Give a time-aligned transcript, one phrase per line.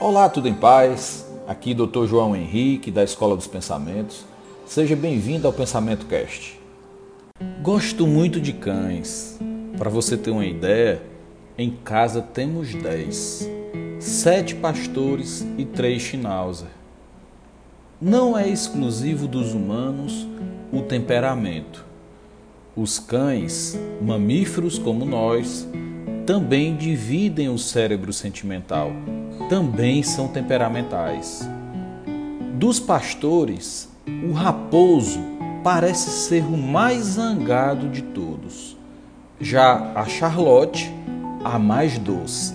[0.00, 1.26] Olá, tudo em paz?
[1.48, 2.06] Aqui Dr.
[2.06, 4.24] João Henrique, da Escola dos Pensamentos.
[4.64, 6.56] Seja bem-vindo ao Pensamento Cast.
[7.60, 9.40] Gosto muito de cães.
[9.76, 11.02] Para você ter uma ideia,
[11.58, 13.50] em casa temos 10,
[13.98, 16.68] sete pastores e três schnauzer.
[18.00, 20.28] Não é exclusivo dos humanos
[20.72, 21.84] o temperamento.
[22.76, 25.66] Os cães, mamíferos como nós,
[26.24, 28.92] também dividem o cérebro sentimental,
[29.48, 31.48] também são temperamentais.
[32.54, 33.88] Dos pastores,
[34.28, 35.20] o raposo
[35.62, 38.76] parece ser o mais zangado de todos.
[39.40, 40.92] Já a Charlotte,
[41.44, 42.54] a mais doce.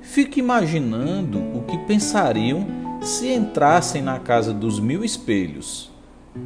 [0.00, 2.66] Fique imaginando o que pensariam
[3.02, 5.90] se entrassem na casa dos mil espelhos.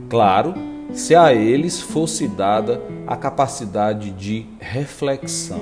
[0.09, 0.55] Claro,
[0.93, 5.61] se a eles fosse dada a capacidade de reflexão.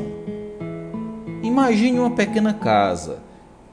[1.42, 3.27] Imagine uma pequena casa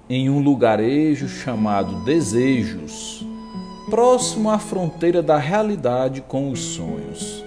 [0.10, 3.26] em um lugarejo chamado Desejos,
[3.90, 7.44] próximo à fronteira da realidade com os sonhos.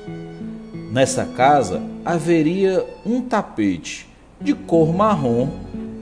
[0.91, 4.09] Nessa casa haveria um tapete
[4.41, 5.49] de cor marrom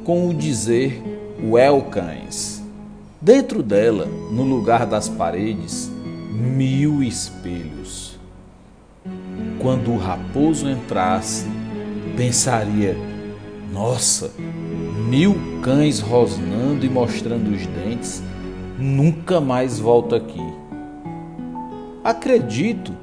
[0.05, 1.03] com o dizer
[1.43, 2.63] Welcans.
[3.21, 5.91] Dentro dela, no lugar das paredes,
[6.31, 8.17] mil espelhos.
[9.59, 11.47] Quando o raposo entrasse,
[12.17, 12.97] pensaria:
[13.77, 14.33] nossa,
[15.07, 18.23] mil cães rosnando e mostrando os dentes,
[18.79, 20.41] nunca mais volto aqui.
[22.03, 22.95] Acredito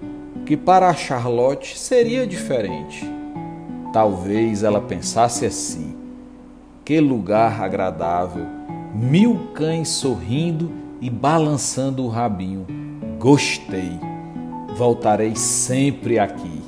[0.47, 3.07] que para a Charlotte seria diferente.
[3.94, 5.95] Talvez ela pensasse assim:
[6.83, 8.47] que lugar agradável,
[8.95, 12.66] mil cães sorrindo e balançando o rabinho.
[13.19, 13.91] Gostei,
[14.75, 16.63] voltarei sempre aqui.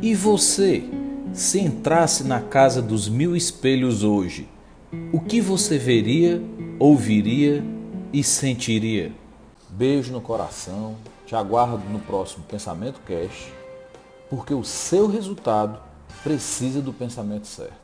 [0.00, 0.99] E você?
[1.32, 4.48] Se entrasse na casa dos mil espelhos hoje,
[5.12, 6.42] o que você veria,
[6.76, 7.64] ouviria
[8.12, 9.12] e sentiria?
[9.68, 13.52] Beijo no coração, te aguardo no próximo Pensamento Cast,
[14.28, 15.78] porque o seu resultado
[16.24, 17.78] precisa do pensamento certo.